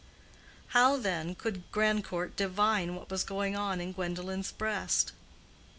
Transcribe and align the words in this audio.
How, 0.69 0.97
then, 0.97 1.35
could 1.35 1.61
Grandcourt 1.71 2.35
divine 2.35 2.95
what 2.95 3.11
was 3.11 3.23
going 3.23 3.55
on 3.55 3.79
in 3.79 3.91
Gwendolen's 3.91 4.51
breast? 4.51 5.11